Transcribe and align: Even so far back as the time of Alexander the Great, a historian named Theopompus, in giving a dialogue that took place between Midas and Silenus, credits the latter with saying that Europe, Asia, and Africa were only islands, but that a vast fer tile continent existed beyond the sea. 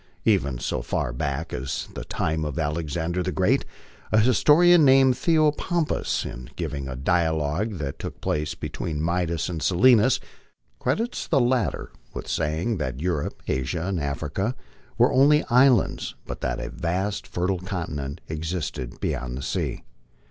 Even 0.25 0.57
so 0.57 0.81
far 0.81 1.13
back 1.13 1.53
as 1.53 1.87
the 1.93 2.03
time 2.03 2.43
of 2.43 2.57
Alexander 2.57 3.21
the 3.21 3.31
Great, 3.31 3.65
a 4.11 4.19
historian 4.19 4.83
named 4.83 5.13
Theopompus, 5.13 6.25
in 6.25 6.49
giving 6.55 6.87
a 6.87 6.95
dialogue 6.95 7.73
that 7.77 7.99
took 7.99 8.19
place 8.19 8.55
between 8.55 8.99
Midas 9.03 9.47
and 9.47 9.61
Silenus, 9.61 10.19
credits 10.79 11.27
the 11.27 11.39
latter 11.39 11.91
with 12.15 12.27
saying 12.27 12.77
that 12.77 12.99
Europe, 12.99 13.43
Asia, 13.47 13.85
and 13.85 13.99
Africa 13.99 14.55
were 14.97 15.13
only 15.13 15.43
islands, 15.51 16.15
but 16.25 16.41
that 16.41 16.59
a 16.59 16.71
vast 16.71 17.27
fer 17.27 17.45
tile 17.45 17.59
continent 17.59 18.21
existed 18.27 18.99
beyond 18.99 19.37
the 19.37 19.43
sea. 19.43 19.83